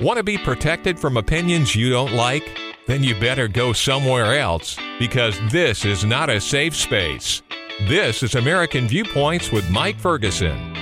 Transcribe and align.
Want 0.00 0.16
to 0.16 0.24
be 0.24 0.36
protected 0.36 0.98
from 0.98 1.16
opinions 1.16 1.76
you 1.76 1.88
don't 1.88 2.14
like? 2.14 2.58
Then 2.88 3.04
you 3.04 3.14
better 3.20 3.46
go 3.46 3.72
somewhere 3.72 4.36
else 4.36 4.76
because 4.98 5.38
this 5.52 5.84
is 5.84 6.04
not 6.04 6.28
a 6.28 6.40
safe 6.40 6.74
space. 6.74 7.42
This 7.82 8.24
is 8.24 8.34
American 8.34 8.88
Viewpoints 8.88 9.52
with 9.52 9.70
Mike 9.70 9.96
Ferguson. 10.00 10.74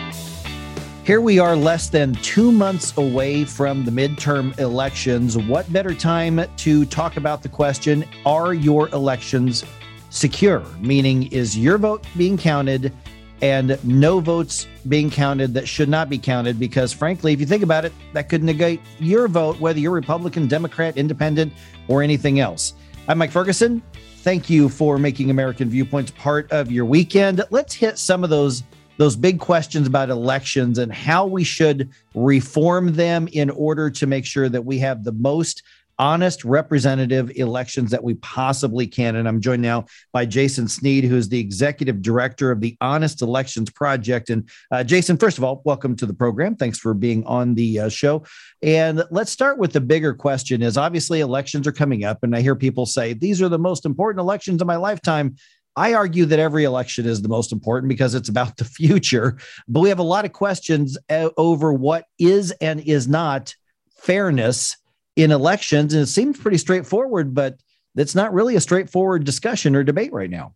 Here 1.05 1.21
we 1.21 1.39
are, 1.39 1.55
less 1.55 1.91
than 1.91 2.15
two 2.15 2.51
months 2.51 2.97
away 2.97 3.45
from 3.45 3.85
the 3.85 3.91
midterm 3.91 4.59
elections. 4.59 5.37
What 5.37 5.71
better 5.71 5.95
time 5.95 6.41
to 6.57 6.87
talk 6.87 7.19
about 7.19 7.43
the 7.43 7.51
question 7.51 8.07
Are 8.25 8.55
your 8.55 8.89
elections 8.91 9.63
secure? 10.09 10.65
Meaning, 10.81 11.25
is 11.25 11.57
your 11.59 11.77
vote 11.77 12.07
being 12.17 12.39
counted? 12.39 12.95
And 13.43 13.77
no 13.85 14.21
votes 14.21 14.69
being 14.89 15.11
counted 15.11 15.53
that 15.53 15.69
should 15.69 15.89
not 15.89 16.09
be 16.09 16.17
counted 16.17 16.59
because 16.59 16.93
frankly 16.93 17.33
if 17.33 17.41
you 17.41 17.47
think 17.47 17.63
about 17.63 17.85
it 17.85 17.93
that 18.13 18.29
could 18.29 18.43
negate 18.43 18.81
your 18.99 19.29
vote 19.29 19.61
whether 19.61 19.79
you're 19.79 19.93
republican 19.93 20.47
democrat 20.47 20.97
independent 20.97 21.53
or 21.89 22.03
anything 22.03 22.41
else. 22.41 22.75
I'm 23.09 23.19
mike 23.19 23.33
ferguson. 23.33 23.83
Thank 24.19 24.49
you 24.49 24.69
for 24.69 24.97
making 24.97 25.31
american 25.31 25.69
viewpoints 25.69 26.13
part 26.13 26.51
of 26.53 26.71
your 26.71 26.85
weekend. 26.85 27.43
Let's 27.51 27.75
hit 27.75 27.99
some 27.99 28.25
of 28.25 28.31
those 28.31 28.63
those 28.99 29.17
big 29.17 29.41
questions 29.41 29.87
about 29.87 30.11
elections 30.11 30.79
and 30.79 30.93
how 30.93 31.27
we 31.27 31.43
should 31.43 31.91
reform 32.15 32.93
them 32.95 33.29
in 33.33 33.51
order 33.51 33.91
to 33.91 34.07
make 34.07 34.25
sure 34.25 34.49
that 34.49 34.65
we 34.65 34.79
have 34.79 35.03
the 35.03 35.13
most 35.13 35.63
honest 36.03 36.45
representative 36.45 37.31
elections 37.37 37.93
that 37.93 38.03
we 38.03 38.15
possibly 38.15 38.89
can. 38.89 39.15
And 39.15 39.29
I'm 39.29 39.41
joined 39.41 39.63
now 39.63 39.85
by 40.13 40.27
Jason 40.27 40.67
Snead, 40.67 41.05
who 41.05 41.17
is 41.17 41.29
the 41.29 41.39
executive 41.39 42.03
director 42.03 42.51
of 42.51 42.61
the 42.61 42.77
Honest 42.81 43.23
Elections 43.23 43.71
Project. 43.71 44.29
And 44.29 44.51
uh, 44.73 44.83
Jason, 44.83 45.17
first 45.17 45.39
of 45.39 45.45
all, 45.45 45.63
welcome 45.65 45.95
to 45.95 46.05
the 46.05 46.13
program. 46.13 46.57
Thanks 46.57 46.81
for 46.81 46.93
being 46.93 47.25
on 47.27 47.55
the 47.55 47.79
uh, 47.79 47.89
show. 47.89 48.25
And 48.63 49.05
let's 49.13 49.31
start 49.31 49.59
with 49.59 49.75
the 49.75 49.81
bigger 49.81 50.13
question 50.13 50.61
is 50.61 50.77
obviously 50.77 51.21
elections 51.21 51.69
are 51.69 51.73
coming 51.73 52.03
up. 52.03 52.25
And 52.25 52.35
I 52.35 52.41
hear 52.41 52.57
people 52.57 52.85
say, 52.85 53.13
these 53.13 53.41
are 53.41 53.49
the 53.49 53.57
most 53.57 53.87
important 53.87 54.19
elections 54.19 54.61
of 54.61 54.67
my 54.67 54.77
lifetime. 54.77 55.37
I 55.77 55.95
argue 55.95 56.25
that 56.25 56.41
every 56.41 56.65
election 56.65 57.07
is 57.07 57.23
the 57.23 57.29
most 57.29 57.53
important 57.53 57.89
because 57.89 58.17
it's 58.17 58.29
about 58.29 58.57
the 58.57 58.65
future. 58.65 59.39
But 59.69 59.83
we 59.83 59.89
have 59.91 60.01
a 60.01 60.03
lot 60.03 60.25
of 60.25 60.33
questions 60.33 60.99
uh, 61.09 61.31
over 61.37 61.73
what 61.73 62.07
is 62.19 62.51
and 62.61 62.81
is 62.81 63.07
not 63.07 63.55
fairness 64.01 64.77
in 65.17 65.31
elections. 65.31 65.95
And 65.95 66.03
it 66.03 66.07
seems 66.07 66.39
pretty 66.39 66.59
straightforward, 66.59 67.35
but 67.35 67.61
it's 67.97 68.15
not 68.15 68.33
really 68.33 68.57
a 68.57 68.61
straightforward 68.61 69.25
discussion 69.25 69.77
or 69.77 69.85
debate 69.85 70.13
right 70.13 70.31
now. 70.31 70.55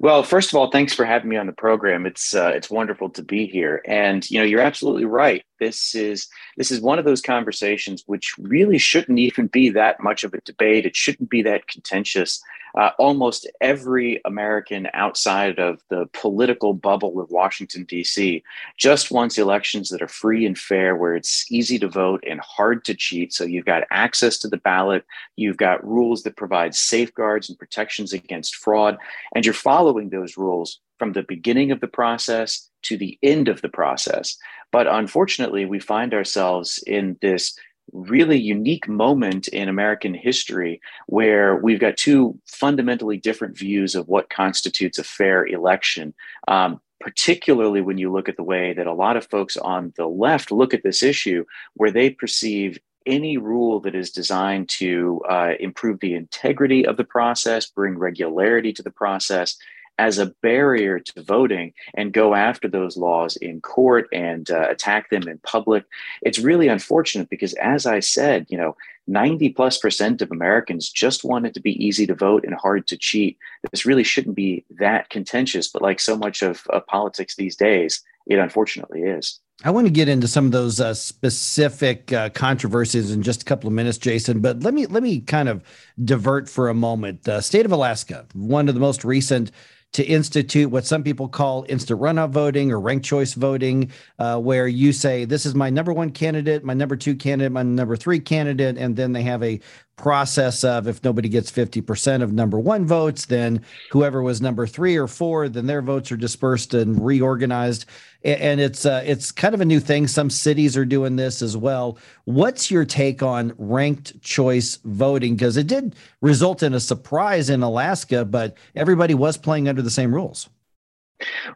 Well, 0.00 0.22
first 0.22 0.50
of 0.50 0.56
all, 0.56 0.70
thanks 0.70 0.94
for 0.94 1.04
having 1.04 1.28
me 1.28 1.36
on 1.36 1.46
the 1.46 1.52
program. 1.52 2.06
It's 2.06 2.34
uh, 2.34 2.52
it's 2.54 2.70
wonderful 2.70 3.10
to 3.10 3.22
be 3.22 3.46
here, 3.46 3.82
and 3.86 4.28
you 4.30 4.38
know 4.38 4.44
you're 4.44 4.60
absolutely 4.62 5.04
right. 5.04 5.44
This 5.62 5.94
is 5.94 6.26
this 6.56 6.72
is 6.72 6.80
one 6.80 6.98
of 6.98 7.04
those 7.04 7.22
conversations 7.22 8.02
which 8.06 8.34
really 8.36 8.78
shouldn't 8.78 9.20
even 9.20 9.46
be 9.46 9.70
that 9.70 10.02
much 10.02 10.24
of 10.24 10.34
a 10.34 10.40
debate. 10.40 10.86
It 10.86 10.96
shouldn't 10.96 11.30
be 11.30 11.40
that 11.42 11.68
contentious 11.68 12.42
uh, 12.74 12.90
almost 12.98 13.48
every 13.60 14.20
American 14.24 14.88
outside 14.94 15.58
of 15.60 15.80
the 15.88 16.08
political 16.12 16.72
bubble 16.72 17.20
of 17.20 17.30
Washington, 17.30 17.84
D.C., 17.84 18.42
just 18.76 19.10
wants 19.10 19.38
elections 19.38 19.90
that 19.90 20.02
are 20.02 20.08
free 20.08 20.46
and 20.46 20.58
fair, 20.58 20.96
where 20.96 21.14
it's 21.14 21.50
easy 21.52 21.78
to 21.78 21.88
vote 21.88 22.24
and 22.26 22.40
hard 22.40 22.84
to 22.86 22.94
cheat. 22.94 23.32
So 23.32 23.44
you've 23.44 23.66
got 23.66 23.84
access 23.90 24.38
to 24.38 24.48
the 24.48 24.56
ballot, 24.56 25.04
you've 25.36 25.58
got 25.58 25.86
rules 25.86 26.22
that 26.22 26.36
provide 26.36 26.74
safeguards 26.74 27.48
and 27.48 27.58
protections 27.58 28.12
against 28.12 28.56
fraud, 28.56 28.96
and 29.34 29.44
you're 29.44 29.54
following 29.54 30.08
those 30.08 30.36
rules 30.36 30.80
from 31.02 31.14
the 31.14 31.24
beginning 31.24 31.72
of 31.72 31.80
the 31.80 31.88
process 31.88 32.70
to 32.82 32.96
the 32.96 33.18
end 33.24 33.48
of 33.48 33.60
the 33.60 33.68
process. 33.68 34.38
But 34.70 34.86
unfortunately, 34.86 35.64
we 35.64 35.80
find 35.80 36.14
ourselves 36.14 36.78
in 36.86 37.16
this 37.20 37.58
really 37.92 38.38
unique 38.38 38.86
moment 38.86 39.48
in 39.48 39.68
American 39.68 40.14
history 40.14 40.80
where 41.08 41.56
we've 41.56 41.80
got 41.80 41.96
two 41.96 42.38
fundamentally 42.46 43.16
different 43.16 43.58
views 43.58 43.96
of 43.96 44.06
what 44.06 44.30
constitutes 44.30 44.96
a 44.96 45.02
fair 45.02 45.44
election. 45.44 46.14
Um, 46.46 46.80
particularly 47.00 47.80
when 47.80 47.98
you 47.98 48.12
look 48.12 48.28
at 48.28 48.36
the 48.36 48.44
way 48.44 48.72
that 48.72 48.86
a 48.86 48.94
lot 48.94 49.16
of 49.16 49.26
folks 49.26 49.56
on 49.56 49.92
the 49.96 50.06
left 50.06 50.52
look 50.52 50.72
at 50.72 50.84
this 50.84 51.02
issue, 51.02 51.44
where 51.74 51.90
they 51.90 52.10
perceive 52.10 52.78
any 53.06 53.38
rule 53.38 53.80
that 53.80 53.96
is 53.96 54.12
designed 54.12 54.68
to 54.68 55.20
uh, 55.28 55.54
improve 55.58 55.98
the 55.98 56.14
integrity 56.14 56.86
of 56.86 56.96
the 56.96 57.02
process, 57.02 57.66
bring 57.66 57.98
regularity 57.98 58.72
to 58.72 58.84
the 58.84 58.92
process, 58.92 59.56
as 59.98 60.18
a 60.18 60.26
barrier 60.42 60.98
to 60.98 61.22
voting 61.22 61.72
and 61.94 62.12
go 62.12 62.34
after 62.34 62.68
those 62.68 62.96
laws 62.96 63.36
in 63.36 63.60
court 63.60 64.08
and 64.12 64.50
uh, 64.50 64.68
attack 64.68 65.10
them 65.10 65.28
in 65.28 65.38
public. 65.38 65.84
It's 66.22 66.38
really 66.38 66.68
unfortunate 66.68 67.28
because, 67.30 67.54
as 67.54 67.86
I 67.86 68.00
said, 68.00 68.46
you 68.48 68.56
know, 68.56 68.76
90 69.06 69.50
plus 69.50 69.78
percent 69.78 70.22
of 70.22 70.30
Americans 70.30 70.88
just 70.88 71.24
want 71.24 71.46
it 71.46 71.54
to 71.54 71.60
be 71.60 71.84
easy 71.84 72.06
to 72.06 72.14
vote 72.14 72.44
and 72.44 72.54
hard 72.54 72.86
to 72.88 72.96
cheat. 72.96 73.36
This 73.70 73.84
really 73.84 74.04
shouldn't 74.04 74.36
be 74.36 74.64
that 74.78 75.10
contentious, 75.10 75.68
but 75.68 75.82
like 75.82 76.00
so 76.00 76.16
much 76.16 76.42
of, 76.42 76.64
of 76.70 76.86
politics 76.86 77.36
these 77.36 77.56
days, 77.56 78.02
it 78.26 78.38
unfortunately 78.38 79.02
is. 79.02 79.40
I 79.64 79.70
want 79.70 79.86
to 79.86 79.92
get 79.92 80.08
into 80.08 80.26
some 80.26 80.46
of 80.46 80.52
those 80.52 80.80
uh, 80.80 80.94
specific 80.94 82.12
uh, 82.12 82.30
controversies 82.30 83.12
in 83.12 83.22
just 83.22 83.42
a 83.42 83.44
couple 83.44 83.68
of 83.68 83.74
minutes, 83.74 83.98
Jason. 83.98 84.40
But 84.40 84.60
let 84.62 84.74
me 84.74 84.86
let 84.86 85.02
me 85.02 85.20
kind 85.20 85.48
of 85.48 85.62
divert 86.04 86.48
for 86.48 86.68
a 86.68 86.74
moment. 86.74 87.28
Uh, 87.28 87.40
state 87.40 87.64
of 87.64 87.70
Alaska, 87.70 88.26
one 88.32 88.68
of 88.68 88.74
the 88.74 88.80
most 88.80 89.04
recent 89.04 89.52
to 89.92 90.04
institute 90.04 90.70
what 90.70 90.86
some 90.86 91.02
people 91.02 91.28
call 91.28 91.66
instant 91.68 92.00
runoff 92.00 92.30
voting 92.30 92.72
or 92.72 92.80
ranked 92.80 93.04
choice 93.04 93.34
voting, 93.34 93.90
uh, 94.18 94.38
where 94.38 94.66
you 94.66 94.92
say, 94.92 95.24
This 95.24 95.44
is 95.44 95.54
my 95.54 95.70
number 95.70 95.92
one 95.92 96.10
candidate, 96.10 96.64
my 96.64 96.74
number 96.74 96.96
two 96.96 97.14
candidate, 97.14 97.52
my 97.52 97.62
number 97.62 97.96
three 97.96 98.20
candidate. 98.20 98.78
And 98.78 98.96
then 98.96 99.12
they 99.12 99.22
have 99.22 99.42
a 99.42 99.60
process 99.96 100.64
of 100.64 100.88
if 100.88 101.02
nobody 101.04 101.28
gets 101.28 101.50
50% 101.50 102.22
of 102.22 102.32
number 102.32 102.58
one 102.58 102.86
votes, 102.86 103.26
then 103.26 103.62
whoever 103.90 104.22
was 104.22 104.40
number 104.40 104.66
three 104.66 104.96
or 104.96 105.06
four, 105.06 105.48
then 105.48 105.66
their 105.66 105.82
votes 105.82 106.10
are 106.10 106.16
dispersed 106.16 106.74
and 106.74 107.04
reorganized. 107.04 107.84
And 108.24 108.60
it's 108.60 108.86
uh, 108.86 109.02
it's 109.04 109.32
kind 109.32 109.54
of 109.54 109.60
a 109.60 109.64
new 109.64 109.80
thing. 109.80 110.06
Some 110.06 110.30
cities 110.30 110.76
are 110.76 110.84
doing 110.84 111.16
this 111.16 111.42
as 111.42 111.56
well. 111.56 111.98
What's 112.24 112.70
your 112.70 112.84
take 112.84 113.22
on 113.22 113.52
ranked 113.58 114.20
choice 114.22 114.78
voting? 114.84 115.34
Because 115.34 115.56
it 115.56 115.66
did 115.66 115.96
result 116.20 116.62
in 116.62 116.72
a 116.74 116.80
surprise 116.80 117.50
in 117.50 117.62
Alaska, 117.62 118.24
but 118.24 118.56
everybody 118.76 119.14
was 119.14 119.36
playing 119.36 119.68
under 119.68 119.82
the 119.82 119.90
same 119.90 120.14
rules. 120.14 120.48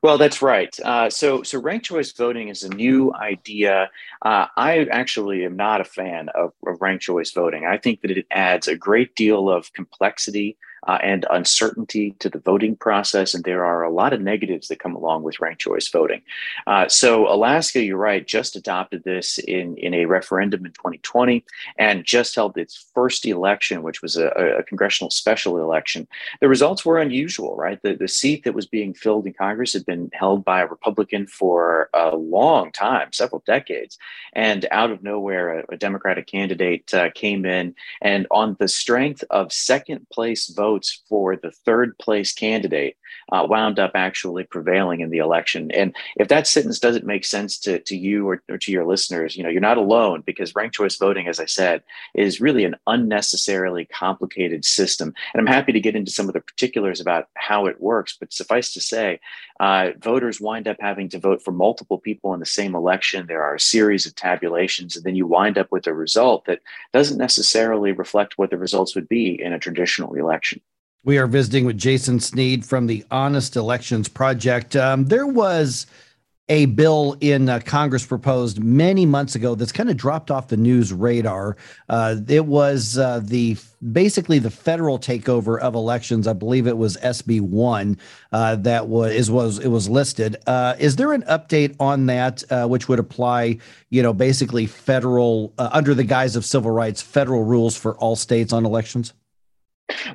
Well, 0.02 0.18
that's 0.18 0.42
right. 0.42 0.74
Uh, 0.84 1.10
so, 1.10 1.42
so 1.42 1.60
ranked 1.60 1.86
choice 1.86 2.12
voting 2.12 2.48
is 2.48 2.62
a 2.62 2.68
new 2.68 3.12
idea. 3.14 3.90
Uh, 4.22 4.46
I 4.56 4.86
actually 4.90 5.44
am 5.44 5.56
not 5.56 5.80
a 5.80 5.84
fan 5.84 6.28
of, 6.30 6.52
of 6.66 6.80
ranked 6.80 7.04
choice 7.04 7.32
voting. 7.32 7.66
I 7.66 7.78
think 7.78 8.02
that 8.02 8.10
it 8.10 8.26
adds 8.30 8.68
a 8.68 8.76
great 8.76 9.14
deal 9.14 9.50
of 9.50 9.72
complexity 9.72 10.56
uh, 10.86 10.98
and 11.02 11.26
uncertainty 11.30 12.12
to 12.18 12.28
the 12.28 12.38
voting 12.38 12.76
process. 12.76 13.34
And 13.34 13.44
there 13.44 13.64
are 13.64 13.82
a 13.82 13.90
lot 13.90 14.12
of 14.12 14.20
negatives 14.20 14.68
that 14.68 14.78
come 14.78 14.94
along 14.94 15.22
with 15.22 15.40
ranked 15.40 15.60
choice 15.60 15.88
voting. 15.88 16.22
Uh, 16.66 16.88
so, 16.88 17.32
Alaska, 17.32 17.82
you're 17.82 17.96
right, 17.96 18.26
just 18.26 18.56
adopted 18.56 19.04
this 19.04 19.38
in, 19.38 19.76
in 19.76 19.94
a 19.94 20.06
referendum 20.06 20.64
in 20.64 20.72
2020 20.72 21.44
and 21.78 22.04
just 22.04 22.34
held 22.34 22.56
its 22.56 22.86
first 22.94 23.26
election, 23.26 23.82
which 23.82 24.02
was 24.02 24.16
a, 24.16 24.28
a 24.28 24.62
congressional 24.62 25.10
special 25.10 25.58
election. 25.58 26.06
The 26.40 26.48
results 26.48 26.84
were 26.84 26.98
unusual, 26.98 27.56
right? 27.56 27.80
The, 27.82 27.94
the 27.94 28.08
seat 28.08 28.44
that 28.44 28.54
was 28.54 28.66
being 28.66 28.94
filled 28.94 29.26
in 29.26 29.32
Congress 29.32 29.72
had 29.72 29.86
been 29.86 30.10
held 30.12 30.44
by 30.44 30.60
a 30.60 30.66
Republican 30.66 31.26
for 31.26 31.90
a 31.94 32.16
long 32.16 32.72
time, 32.72 33.12
several 33.12 33.42
decades. 33.46 33.98
And 34.34 34.66
out 34.70 34.90
of 34.90 35.02
nowhere, 35.02 35.60
a, 35.60 35.64
a 35.70 35.76
Democratic 35.76 36.26
candidate 36.26 36.92
uh, 36.94 37.10
came 37.14 37.44
in 37.44 37.74
and, 38.02 38.26
on 38.30 38.56
the 38.58 38.68
strength 38.68 39.24
of 39.30 39.52
second 39.52 40.06
place 40.10 40.48
votes, 40.48 40.65
votes 40.66 41.02
for 41.08 41.36
the 41.36 41.52
third 41.66 41.96
place 41.98 42.32
candidate 42.32 42.96
uh, 43.32 43.46
wound 43.48 43.78
up 43.78 43.92
actually 43.94 44.44
prevailing 44.44 45.00
in 45.00 45.10
the 45.10 45.18
election. 45.18 45.70
And 45.72 45.94
if 46.16 46.28
that 46.28 46.46
sentence 46.46 46.78
doesn't 46.78 47.06
make 47.12 47.24
sense 47.24 47.58
to, 47.60 47.78
to 47.80 47.96
you 47.96 48.28
or, 48.28 48.42
or 48.48 48.58
to 48.58 48.72
your 48.72 48.86
listeners, 48.86 49.36
you 49.36 49.42
know, 49.42 49.48
you're 49.48 49.60
not 49.60 49.78
alone 49.78 50.22
because 50.24 50.54
ranked 50.54 50.76
choice 50.76 50.96
voting, 50.96 51.26
as 51.28 51.40
I 51.40 51.46
said, 51.46 51.82
is 52.14 52.40
really 52.40 52.64
an 52.64 52.76
unnecessarily 52.86 53.84
complicated 53.86 54.64
system. 54.64 55.14
And 55.32 55.40
I'm 55.40 55.54
happy 55.54 55.72
to 55.72 55.80
get 55.80 55.96
into 55.96 56.10
some 56.10 56.28
of 56.28 56.34
the 56.34 56.40
particulars 56.40 57.00
about 57.00 57.28
how 57.34 57.66
it 57.66 57.80
works, 57.80 58.16
but 58.18 58.32
suffice 58.32 58.72
to 58.74 58.80
say, 58.80 59.20
uh, 59.58 59.90
voters 60.00 60.40
wind 60.40 60.68
up 60.68 60.76
having 60.80 61.08
to 61.10 61.18
vote 61.18 61.42
for 61.42 61.52
multiple 61.52 61.98
people 61.98 62.34
in 62.34 62.40
the 62.40 62.46
same 62.46 62.74
election. 62.74 63.26
There 63.26 63.42
are 63.42 63.54
a 63.54 63.60
series 63.60 64.06
of 64.06 64.14
tabulations, 64.14 64.96
and 64.96 65.04
then 65.04 65.16
you 65.16 65.26
wind 65.26 65.58
up 65.58 65.72
with 65.72 65.86
a 65.86 65.94
result 65.94 66.44
that 66.46 66.60
doesn't 66.92 67.18
necessarily 67.18 67.92
reflect 67.92 68.38
what 68.38 68.50
the 68.50 68.58
results 68.58 68.94
would 68.94 69.08
be 69.08 69.40
in 69.40 69.52
a 69.52 69.58
traditional 69.58 70.14
election. 70.14 70.60
We 71.06 71.18
are 71.18 71.28
visiting 71.28 71.66
with 71.66 71.78
Jason 71.78 72.18
Snead 72.18 72.64
from 72.64 72.88
the 72.88 73.04
Honest 73.12 73.54
Elections 73.54 74.08
Project. 74.08 74.74
Um, 74.74 75.04
there 75.04 75.28
was 75.28 75.86
a 76.48 76.66
bill 76.66 77.16
in 77.20 77.48
uh, 77.48 77.60
Congress 77.64 78.04
proposed 78.04 78.58
many 78.60 79.06
months 79.06 79.36
ago 79.36 79.54
that's 79.54 79.70
kind 79.70 79.88
of 79.88 79.96
dropped 79.96 80.32
off 80.32 80.48
the 80.48 80.56
news 80.56 80.92
radar. 80.92 81.56
Uh, 81.88 82.16
it 82.26 82.46
was 82.46 82.98
uh, 82.98 83.20
the 83.22 83.56
basically 83.92 84.40
the 84.40 84.50
federal 84.50 84.98
takeover 84.98 85.60
of 85.60 85.76
elections. 85.76 86.26
I 86.26 86.32
believe 86.32 86.66
it 86.66 86.76
was 86.76 86.96
SB 86.96 87.40
one 87.40 87.98
uh, 88.32 88.56
that 88.56 88.88
was 88.88 89.30
was 89.30 89.60
it 89.60 89.68
was 89.68 89.88
listed. 89.88 90.34
Uh, 90.48 90.74
is 90.80 90.96
there 90.96 91.12
an 91.12 91.22
update 91.30 91.76
on 91.78 92.06
that, 92.06 92.42
uh, 92.50 92.66
which 92.66 92.88
would 92.88 92.98
apply, 92.98 93.58
you 93.90 94.02
know, 94.02 94.12
basically 94.12 94.66
federal 94.66 95.54
under 95.56 95.94
the 95.94 96.02
guise 96.02 96.34
of 96.34 96.44
civil 96.44 96.72
rights, 96.72 97.00
federal 97.00 97.44
rules 97.44 97.76
for 97.76 97.96
all 97.98 98.16
states 98.16 98.52
on 98.52 98.66
elections? 98.66 99.12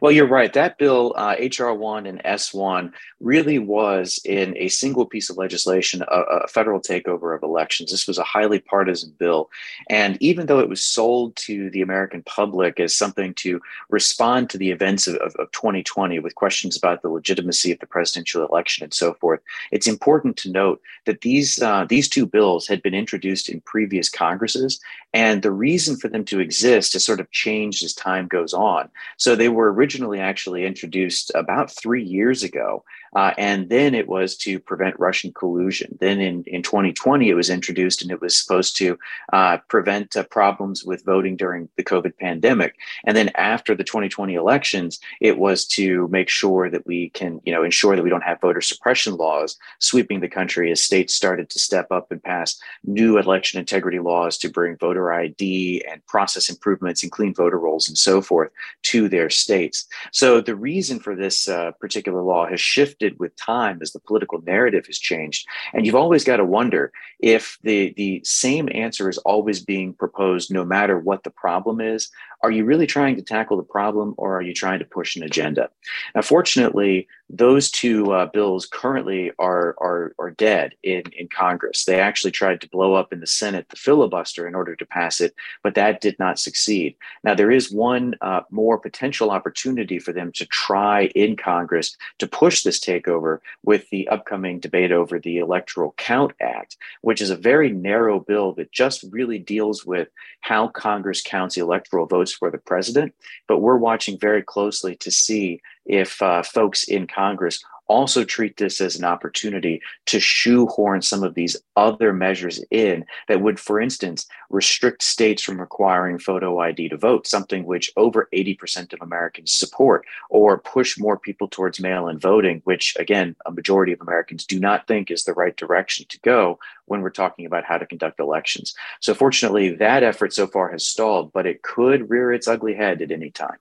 Well, 0.02 0.12
you're 0.12 0.28
right. 0.28 0.52
That 0.52 0.78
bill, 0.78 1.14
uh, 1.16 1.36
HR 1.40 1.72
1 1.72 2.06
and 2.06 2.22
S1, 2.24 2.92
really 3.22 3.60
was 3.60 4.20
in 4.26 4.56
a 4.58 4.68
single 4.68 5.06
piece 5.06 5.30
of 5.30 5.38
legislation, 5.38 6.04
a, 6.08 6.22
a, 6.22 6.48
federal 6.48 6.82
takeover 6.82 7.36
of 7.36 7.44
elections. 7.44 7.92
This 7.92 8.08
was 8.08 8.18
a 8.18 8.24
highly 8.24 8.60
partisan 8.60 9.14
bill. 9.18 9.50
And 9.90 10.18
even 10.22 10.48
though 10.48 10.60
it 10.60 10.68
was 10.68 10.84
sold 10.84 11.36
to 11.38 11.70
the 11.70 11.82
American 11.82 12.24
public 12.24 12.80
as 12.80 12.96
something 12.96 13.34
to 13.36 13.62
respond 13.90 14.50
to 14.50 14.58
the 14.58 14.72
events 14.72 15.08
of, 15.08 15.16
of, 15.18 15.36
of 15.36 15.52
2020 15.52 16.20
with 16.20 16.36
questions 16.36 16.76
about 16.76 17.02
the 17.02 17.10
legitimacy 17.10 17.72
of 17.72 17.80
the 17.80 17.86
presidential 17.86 18.46
election 18.46 18.84
and 18.84 18.94
so 18.94 19.14
forth, 19.14 19.40
it's 19.72 19.88
important 19.88 20.36
to 20.38 20.52
note 20.52 20.82
that 21.06 21.22
these, 21.22 21.62
uh, 21.62 21.86
these 21.88 22.10
two 22.10 22.26
bills 22.26 22.68
had 22.68 22.82
been 22.82 22.96
introduced 22.96 23.50
in 23.50 23.62
previous 23.62 24.10
Congresses. 24.10 24.80
And 25.14 25.42
the 25.42 25.52
reason 25.52 25.96
for 25.96 26.08
them 26.08 26.26
to 26.26 26.40
exist 26.40 26.94
has 26.94 27.06
sort 27.06 27.20
of 27.20 27.30
changed 27.32 27.84
as 27.84 27.94
time 27.94 28.28
goes 28.28 28.54
on. 28.54 28.90
So 29.18 29.36
they 29.36 29.50
were 29.50 29.61
were 29.62 29.72
originally 29.72 30.20
actually 30.20 30.66
introduced 30.66 31.32
about 31.36 31.70
three 31.70 32.04
years 32.04 32.42
ago 32.42 32.84
uh, 33.14 33.34
and 33.38 33.70
then 33.70 33.94
it 33.94 34.08
was 34.08 34.38
to 34.38 34.60
prevent 34.60 35.00
Russian 35.00 35.34
collusion. 35.34 35.98
Then 36.00 36.22
in, 36.22 36.44
in 36.46 36.64
2020, 36.64 37.30
it 37.30 37.34
was 37.34 37.50
introduced 37.50 38.02
and 38.02 38.12
it 38.12 38.22
was 38.22 38.38
supposed 38.38 38.78
to 38.78 38.98
uh, 39.34 39.58
prevent 39.68 40.16
uh, 40.16 40.24
problems 40.24 40.86
with 40.86 41.04
voting 41.04 41.36
during 41.36 41.68
the 41.76 41.84
COVID 41.84 42.18
pandemic. 42.18 42.76
And 43.04 43.18
then 43.18 43.30
after 43.36 43.76
the 43.76 43.84
2020 43.84 44.34
elections, 44.34 45.00
it 45.20 45.38
was 45.38 45.66
to 45.68 46.08
make 46.08 46.30
sure 46.30 46.70
that 46.70 46.86
we 46.86 47.10
can, 47.10 47.42
you 47.44 47.52
know, 47.52 47.64
ensure 47.64 47.96
that 47.96 48.04
we 48.04 48.10
don't 48.10 48.24
have 48.24 48.40
voter 48.40 48.62
suppression 48.62 49.16
laws 49.16 49.58
sweeping 49.80 50.22
the 50.22 50.30
country 50.30 50.72
as 50.72 50.82
states 50.82 51.14
started 51.14 51.50
to 51.50 51.60
step 51.60 51.92
up 51.92 52.12
and 52.12 52.24
pass 52.24 52.60
new 52.86 53.18
election 53.18 53.60
integrity 53.60 54.00
laws 54.00 54.38
to 54.38 54.50
bring 54.50 54.78
voter 54.78 55.12
ID 55.12 55.84
and 55.90 56.06
process 56.06 56.50
improvements 56.50 57.04
and 57.04 57.12
clean 57.12 57.34
voter 57.34 57.60
rolls 57.60 57.90
and 57.90 57.98
so 57.98 58.22
forth 58.22 58.52
to 58.84 59.10
their 59.10 59.30
states. 59.52 59.78
So 60.12 60.28
the 60.40 60.56
reason 60.56 61.00
for 61.00 61.14
this 61.16 61.38
uh, 61.48 61.72
particular 61.84 62.22
law 62.32 62.44
has 62.48 62.62
shifted 62.62 63.02
shifted 63.02 63.20
with 63.20 63.36
time 63.36 63.80
as 63.82 63.92
the 63.92 64.00
political 64.00 64.42
narrative 64.42 64.86
has 64.88 65.00
changed. 65.00 65.48
And 65.74 65.86
you've 65.86 65.96
always 66.04 66.24
got 66.24 66.38
to 66.38 66.46
wonder 66.46 66.92
if 67.20 67.58
the, 67.64 67.94
the 67.96 68.22
same 68.24 68.70
answer 68.74 69.10
is 69.10 69.18
always 69.20 69.64
being 69.64 69.94
proposed, 69.94 70.52
no 70.52 70.64
matter 70.64 71.00
what 71.00 71.24
the 71.24 71.30
problem 71.30 71.82
is. 71.82 72.10
Are 72.44 72.52
you 72.52 72.66
really 72.66 72.88
trying 72.88 73.16
to 73.18 73.22
tackle 73.22 73.58
the 73.58 73.64
problem 73.64 74.16
or 74.18 74.38
are 74.38 74.42
you 74.42 74.54
trying 74.54 74.80
to 74.80 74.86
push 74.86 75.16
an 75.16 75.24
agenda? 75.24 75.70
Now, 76.16 76.22
fortunately, 76.22 77.08
those 77.30 77.72
two 77.72 78.12
uh, 78.12 78.26
bills 78.26 78.66
currently 78.66 79.32
are, 79.40 79.76
are, 79.80 80.14
are 80.20 80.32
dead 80.32 80.74
in, 80.84 81.04
in 81.18 81.30
Congress. 81.30 81.86
They 81.86 82.00
actually 82.00 82.32
tried 82.32 82.60
to 82.62 82.70
blow 82.70 82.94
up 82.94 83.14
in 83.14 83.22
the 83.22 83.28
Senate 83.28 83.70
the 83.70 83.78
filibuster 83.78 84.48
in 84.48 84.56
order 84.56 84.76
to 84.76 84.86
pass 84.86 85.22
it, 85.22 85.34
but 85.64 85.76
that 85.76 86.02
did 86.02 86.18
not 86.20 86.40
succeed. 86.40 86.96
Now, 87.24 87.34
there 87.34 87.52
is 87.52 87.72
one 87.72 88.16
uh, 88.22 88.42
more 88.50 88.78
potential 88.78 89.32
opportunity 89.32 89.98
for 90.00 90.12
them 90.12 90.32
to 90.34 90.46
try 90.48 91.06
in 91.16 91.38
Congress 91.38 91.96
to 92.18 92.28
push 92.28 92.64
this 92.64 92.80
takeover 92.80 93.40
with 93.64 93.90
the 93.92 94.08
upcoming 94.10 94.60
debate 94.60 94.92
over 94.92 95.20
the 95.20 95.38
Electoral 95.38 95.94
Count 95.98 96.34
Act, 96.42 96.76
which 97.02 97.22
is 97.22 97.30
a 97.30 97.36
very 97.36 97.72
narrow 97.72 98.20
bill 98.20 98.52
that 98.54 98.72
just 98.72 99.06
really 99.12 99.40
deals 99.40 99.86
with 99.86 100.10
how 100.42 100.68
Congress 100.68 101.22
counts 101.22 101.56
electoral 101.56 102.08
votes 102.08 102.31
for 102.34 102.52
the 102.52 102.58
president. 102.58 103.14
But 103.48 103.60
we're 103.60 103.78
watching 103.78 104.18
very 104.18 104.44
closely 104.44 104.96
to 104.98 105.12
see 105.12 105.62
if 105.86 106.22
uh, 106.22 106.44
folks 106.44 106.84
in 106.84 107.08
Congress 107.08 107.64
also 107.92 108.24
treat 108.24 108.56
this 108.56 108.80
as 108.80 108.96
an 108.96 109.04
opportunity 109.04 109.82
to 110.06 110.18
shoehorn 110.18 111.02
some 111.02 111.24
of 111.24 111.34
these 111.34 111.58
other 111.76 112.14
measures 112.14 112.64
in 112.72 113.04
that 113.28 113.42
would, 113.42 113.60
for 113.60 113.82
instance, 113.82 114.28
restrict 114.50 115.04
states 115.04 115.44
from 115.44 115.60
requiring 115.60 116.18
photo 116.18 116.60
ID 116.60 116.88
to 116.88 116.98
vote, 116.98 117.28
something 117.28 117.66
which 117.66 117.92
over 117.98 118.30
80% 118.34 118.94
of 118.94 119.02
Americans 119.02 119.52
support, 119.52 120.06
or 120.30 120.58
push 120.58 120.98
more 120.98 121.18
people 121.18 121.50
towards 121.50 121.82
mail 121.82 122.08
in 122.08 122.18
voting, 122.18 122.62
which, 122.64 122.96
again, 122.98 123.36
a 123.46 123.52
majority 123.52 123.92
of 123.92 124.00
Americans 124.00 124.46
do 124.46 124.58
not 124.58 124.88
think 124.88 125.12
is 125.12 125.26
the 125.26 125.34
right 125.34 125.58
direction 125.58 126.06
to 126.08 126.20
go 126.22 126.58
when 126.86 127.02
we're 127.02 127.10
talking 127.10 127.46
about 127.46 127.66
how 127.66 127.78
to 127.78 127.86
conduct 127.86 128.22
elections. 128.22 128.74
So, 129.02 129.14
fortunately, 129.14 129.76
that 129.76 130.04
effort 130.04 130.34
so 130.34 130.48
far 130.48 130.72
has 130.72 130.88
stalled, 130.88 131.34
but 131.34 131.46
it 131.46 131.62
could 131.62 132.10
rear 132.10 132.32
its 132.32 132.48
ugly 132.48 132.74
head 132.74 133.02
at 133.02 133.12
any 133.12 133.32
time. 133.32 133.58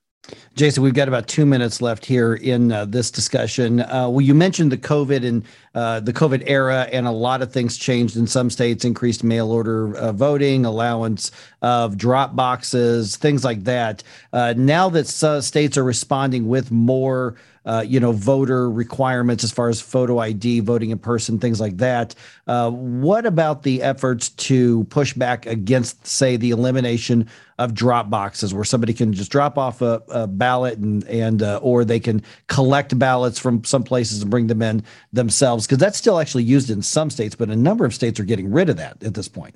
Jason, 0.55 0.83
we've 0.83 0.95
got 0.95 1.09
about 1.09 1.27
two 1.27 1.47
minutes 1.47 1.81
left 1.81 2.05
here 2.05 2.35
in 2.35 2.71
uh, 2.71 2.85
this 2.85 3.11
discussion. 3.11 3.81
Uh, 3.81 4.09
well, 4.09 4.21
you 4.21 4.35
mentioned 4.35 4.71
the 4.71 4.77
COVID 4.77 5.27
and 5.27 5.45
uh, 5.75 6.01
the 6.01 6.13
COVID 6.13 6.43
era, 6.47 6.89
and 6.93 7.07
a 7.07 7.11
lot 7.11 7.41
of 7.41 7.53
things 7.53 7.79
changed 7.79 8.17
in 8.17 8.27
some 8.27 8.51
states. 8.51 8.85
Increased 8.85 9.25
mail 9.25 9.51
order 9.51 9.97
uh, 9.97 10.13
voting, 10.13 10.67
allowance 10.67 11.31
of 11.63 11.97
drop 11.97 12.37
boxes, 12.37 13.17
things 13.17 13.45
like 13.45 13.65
that. 13.65 14.03
Uh, 14.33 14.53
now 14.57 14.89
that 14.91 15.07
states 15.07 15.79
are 15.79 15.85
responding 15.85 16.49
with 16.49 16.71
more 16.71 17.37
uh, 17.67 17.85
you 17.87 18.01
know, 18.01 18.13
voter 18.13 18.71
requirements 18.71 19.45
as 19.45 19.53
far 19.53 19.69
as 19.69 19.81
photo 19.81 20.19
ID, 20.19 20.61
voting 20.61 20.91
in 20.91 20.99
person, 20.99 21.39
things 21.39 21.61
like 21.61 21.77
that. 21.77 22.15
Uh, 22.47 22.71
what 22.71 23.27
about 23.27 23.63
the 23.63 23.83
efforts 23.83 24.31
to 24.31 24.85
push 24.85 25.13
back 25.15 25.47
against, 25.47 26.07
say, 26.07 26.37
the 26.37 26.51
elimination 26.51 27.29
of 27.59 27.75
drop 27.75 28.09
boxes, 28.09 28.55
where 28.55 28.65
somebody 28.65 28.95
can 28.95 29.13
just 29.13 29.31
drop 29.31 29.59
off 29.59 29.83
a, 29.83 30.03
a 30.09 30.27
ballot 30.27 30.79
and 30.79 31.05
and 31.05 31.43
uh, 31.43 31.59
or 31.63 31.85
they 31.85 32.01
can 32.01 32.23
collect 32.47 32.99
ballots 32.99 33.39
from 33.39 33.63
some 33.65 33.83
places 33.83 34.23
and 34.23 34.31
bring 34.31 34.47
them 34.47 34.63
in 34.63 34.83
themselves? 35.13 35.67
Because 35.67 35.79
that's 35.79 35.99
still 35.99 36.19
actually 36.19 36.45
used 36.45 36.71
in 36.71 36.81
some 36.81 37.11
states, 37.11 37.35
but 37.35 37.51
a 37.51 37.57
number 37.57 37.85
of 37.85 37.95
states 37.95 38.19
are 38.19 38.25
getting 38.25 38.51
rid 38.51 38.71
of 38.71 38.79
that 38.79 39.03
at 39.03 39.15
this 39.15 39.29
point. 39.29 39.55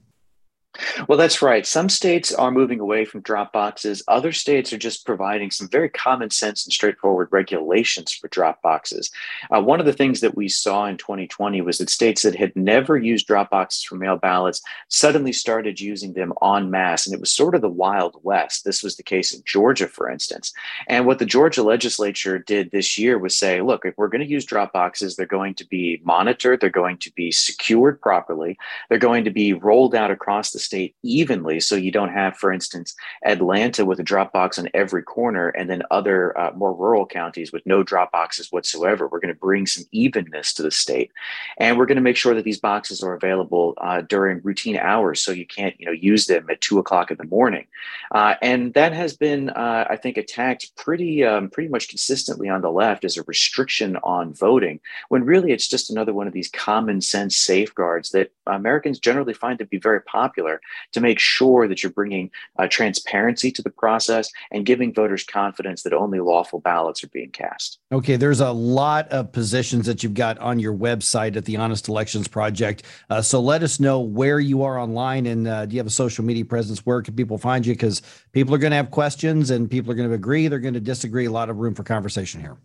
Well, 1.09 1.19
that's 1.19 1.43
right. 1.43 1.67
Some 1.67 1.89
states 1.89 2.33
are 2.33 2.51
moving 2.51 2.81
away 2.81 3.05
from 3.05 3.21
drop 3.21 3.53
boxes. 3.53 4.03
Other 4.09 4.33
states 4.33 4.73
are 4.73 4.79
just 4.79 5.07
providing 5.07 5.51
some 5.51 5.69
very 5.69 5.89
common 5.89 6.31
sense 6.31 6.65
and 6.65 6.73
straightforward 6.73 7.29
regulations 7.31 8.13
for 8.13 8.29
drop 8.29 8.63
boxes. 8.63 9.11
Uh, 9.55 9.61
one 9.61 9.81
of 9.81 9.87
the 9.87 9.93
things 9.93 10.21
that 10.21 10.37
we 10.37 10.49
saw 10.49 10.87
in 10.87 10.97
2020 10.97 11.61
was 11.63 11.79
that 11.79 11.91
states 11.91 12.23
that 12.23 12.35
had 12.35 12.55
never 12.55 12.97
used 12.97 13.27
drop 13.27 13.51
boxes 13.51 13.83
for 13.85 13.97
mail 13.97 14.17
ballots 14.17 14.63
suddenly 14.89 15.33
started 15.33 15.81
using 15.81 16.13
them 16.13 16.33
en 16.43 16.71
masse. 16.71 17.07
And 17.07 17.15
it 17.15 17.21
was 17.21 17.33
sort 17.33 17.55
of 17.55 17.61
the 17.61 17.69
Wild 17.69 18.17
West. 18.23 18.65
This 18.65 18.83
was 18.83 18.97
the 18.97 19.03
case 19.03 19.33
in 19.33 19.43
Georgia, 19.45 19.89
for 19.89 20.11
instance. 20.11 20.53
And 20.89 21.07
what 21.07 21.19
the 21.19 21.27
Georgia 21.27 21.63
legislature 21.63 22.39
did 22.39 22.71
this 22.71 22.99
year 22.99 23.19
was 23.19 23.37
say, 23.37 23.61
look, 23.61 23.85
if 23.85 23.97
we're 23.97 24.09
going 24.09 24.25
to 24.25 24.31
use 24.31 24.45
drop 24.45 24.73
boxes, 24.73 25.17
they're 25.17 25.27
going 25.27 25.55
to 25.55 25.67
be 25.67 26.01
monitored, 26.05 26.61
they're 26.61 26.71
going 26.71 26.99
to 26.99 27.13
be 27.13 27.31
secured 27.31 28.01
properly, 28.01 28.59
they're 28.89 28.99
going 28.99 29.25
to 29.25 29.31
be 29.31 29.53
rolled 29.53 29.95
out 29.95 30.11
across 30.11 30.51
the 30.51 30.59
state 30.59 30.74
evenly. 31.03 31.61
So 31.61 31.75
you 31.77 31.91
don't 31.91 32.13
have 32.13 32.37
for 32.37 32.53
instance 32.53 32.95
atlanta 33.25 33.85
with 33.85 34.01
a 34.01 34.05
drop 34.05 34.33
box 34.33 34.59
on 34.59 34.69
every 34.75 35.03
corner 35.03 35.49
and 35.49 35.69
then 35.69 35.83
other 35.91 36.37
uh, 36.39 36.53
more 36.55 36.75
rural 36.75 37.07
counties 37.07 37.53
with 37.53 37.65
no 37.67 37.83
drop 37.83 38.13
boxes 38.13 38.53
whatsoever. 38.53 39.09
We're 39.09 39.21
going 39.21 39.35
to 39.35 39.41
bring 39.41 39.67
some 39.67 39.85
evenness 39.93 40.53
to 40.55 40.63
the 40.63 40.71
state. 40.71 41.11
And 41.59 41.79
we're 41.79 41.87
going 41.87 41.97
to 41.97 42.03
make 42.03 42.17
sure 42.17 42.35
that 42.35 42.45
these 42.45 42.61
boxes 42.61 43.03
are 43.03 43.15
available 43.15 43.75
uh, 43.79 44.03
during 44.03 44.41
routine 44.43 44.77
hours 44.77 45.21
so 45.21 45.33
you 45.33 45.47
can't 45.47 45.75
you 45.79 45.87
know 45.87 45.93
use 45.93 46.27
them 46.27 46.49
at 46.51 46.61
two 46.61 46.79
o'clock 46.79 47.11
in 47.11 47.17
the 47.17 47.25
morning. 47.25 47.67
Uh, 48.13 48.35
and 48.43 48.75
that 48.75 48.93
has 48.93 49.17
been 49.17 49.51
uh, 49.51 49.87
i 49.89 49.97
think 49.97 50.17
attacked 50.17 50.75
pretty 50.77 51.25
um, 51.25 51.49
pretty 51.49 51.69
much 51.69 51.89
consistently 51.89 52.49
on 52.49 52.61
the 52.61 52.71
left 52.71 53.05
as 53.05 53.17
a 53.17 53.23
restriction 53.25 53.97
on 54.03 54.33
voting 54.35 54.79
when 55.09 55.25
really 55.25 55.53
it's 55.53 55.69
just 55.69 55.91
another 55.91 56.13
one 56.13 56.27
of 56.27 56.33
these 56.33 56.51
common 56.51 57.01
sense 57.01 57.37
safeguards 57.37 58.11
that 58.11 58.31
americans 58.47 58.99
generally 58.99 59.35
find 59.35 59.59
to 59.59 59.67
be 59.67 59.79
very 59.79 60.01
popular 60.03 60.61
to 60.93 61.01
make 61.01 61.19
sure 61.19 61.69
that 61.69 61.83
you're 61.83 61.93
bringing 61.93 62.31
uh, 62.59 62.67
transparency 62.69 63.51
to 63.51 63.63
the 63.63 63.71
process 63.71 64.31
and 64.51 64.67
giving 64.67 64.93
voters 64.93 65.25
confidence 65.25 65.83
that 65.83 65.93
only 65.93 66.21
lawful 66.21 66.61
ballots 66.61 67.03
are 67.05 67.09
being 67.09 67.31
cast. 67.31 67.79
Okay, 67.93 68.17
there's 68.17 68.41
a 68.41 68.53
lot 68.53 69.09
of 69.09 69.33
positions 69.33 69.87
that 69.87 70.03
you've 70.03 70.15
got 70.15 70.39
on 70.39 70.59
your 70.59 70.75
website 70.75 71.37
at 71.37 71.45
the 71.45 71.57
Honest 71.57 71.89
Elections 71.89 72.29
Project. 72.29 72.85
Uh, 73.11 73.23
so 73.23 73.41
let 73.41 73.63
us 73.63 73.81
know 73.81 74.01
where 74.01 74.41
you 74.41 74.63
are 74.63 74.79
online 74.79 75.27
and 75.27 75.49
uh, 75.49 75.67
do 75.67 75.75
you 75.75 75.81
have 75.81 75.87
a 75.87 75.91
social 75.91 76.25
media 76.25 76.45
presence? 76.45 76.85
Where 76.87 77.03
can 77.03 77.15
people 77.15 77.39
find 77.39 77.65
you? 77.65 77.75
Because 77.75 78.03
people 78.33 78.55
are 78.55 78.59
going 78.59 78.73
to 78.73 78.77
have 78.77 78.91
questions 78.91 79.51
and 79.51 79.71
people 79.71 79.93
are 79.93 79.95
going 79.95 80.09
to 80.09 80.15
agree, 80.15 80.49
they're 80.49 80.59
going 80.59 80.75
to 80.75 80.81
disagree. 80.81 81.27
A 81.27 81.31
lot 81.31 81.51
of 81.51 81.59
room 81.59 81.75
for 81.75 81.83
conversation 81.83 82.41
here. 82.41 82.57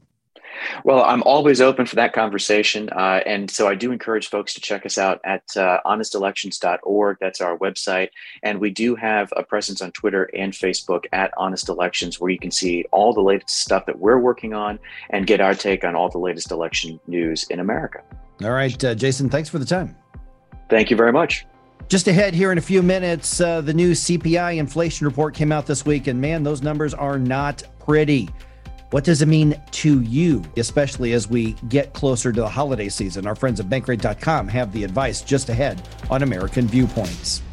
Well, 0.83 1.03
I'm 1.03 1.23
always 1.23 1.61
open 1.61 1.85
for 1.85 1.95
that 1.95 2.13
conversation. 2.13 2.89
Uh, 2.89 3.21
and 3.25 3.49
so 3.49 3.67
I 3.67 3.75
do 3.75 3.91
encourage 3.91 4.29
folks 4.29 4.53
to 4.55 4.61
check 4.61 4.85
us 4.85 4.97
out 4.97 5.19
at 5.23 5.43
uh, 5.55 5.79
honestelections.org. 5.85 7.17
That's 7.19 7.41
our 7.41 7.57
website. 7.57 8.09
And 8.43 8.59
we 8.59 8.69
do 8.69 8.95
have 8.95 9.31
a 9.35 9.43
presence 9.43 9.81
on 9.81 9.91
Twitter 9.91 10.29
and 10.35 10.53
Facebook 10.53 11.05
at 11.11 11.31
Honest 11.37 11.69
Elections, 11.69 12.19
where 12.19 12.31
you 12.31 12.39
can 12.39 12.51
see 12.51 12.85
all 12.91 13.13
the 13.13 13.21
latest 13.21 13.61
stuff 13.61 13.85
that 13.85 13.99
we're 13.99 14.19
working 14.19 14.53
on 14.53 14.79
and 15.09 15.27
get 15.27 15.41
our 15.41 15.55
take 15.55 15.83
on 15.83 15.95
all 15.95 16.09
the 16.09 16.17
latest 16.17 16.51
election 16.51 16.99
news 17.07 17.45
in 17.49 17.59
America. 17.59 18.01
All 18.43 18.51
right, 18.51 18.83
uh, 18.83 18.95
Jason, 18.95 19.29
thanks 19.29 19.49
for 19.49 19.59
the 19.59 19.65
time. 19.65 19.95
Thank 20.69 20.89
you 20.89 20.95
very 20.95 21.11
much. 21.11 21.45
Just 21.89 22.07
ahead 22.07 22.35
here 22.35 22.51
in 22.51 22.59
a 22.59 22.61
few 22.61 22.83
minutes, 22.83 23.41
uh, 23.41 23.61
the 23.61 23.73
new 23.73 23.93
CPI 23.93 24.57
inflation 24.57 25.07
report 25.07 25.33
came 25.33 25.51
out 25.51 25.65
this 25.65 25.85
week, 25.85 26.05
and 26.05 26.21
man, 26.21 26.43
those 26.43 26.61
numbers 26.61 26.93
are 26.93 27.17
not 27.17 27.63
pretty. 27.79 28.29
What 28.91 29.03
does 29.03 29.21
it 29.21 29.27
mean 29.27 29.55
to 29.71 30.01
you, 30.01 30.43
especially 30.57 31.13
as 31.13 31.29
we 31.29 31.53
get 31.67 31.93
closer 31.93 32.31
to 32.31 32.41
the 32.41 32.49
holiday 32.49 32.89
season? 32.89 33.27
Our 33.27 33.35
friends 33.35 33.59
at 33.59 33.67
bankrate.com 33.67 34.47
have 34.47 34.71
the 34.71 34.83
advice 34.83 35.21
just 35.21 35.49
ahead 35.49 35.87
on 36.09 36.23
American 36.23 36.67
Viewpoints. 36.67 37.43